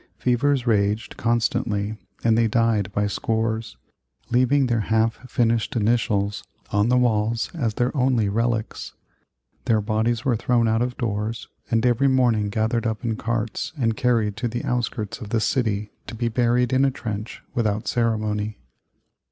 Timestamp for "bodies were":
9.79-10.35